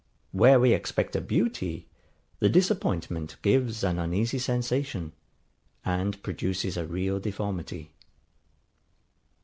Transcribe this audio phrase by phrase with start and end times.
[0.31, 1.87] Where we expect a beauty,
[2.39, 5.11] the disappointment gives an uneasy sensation,
[5.85, 7.91] and produces a real deformity.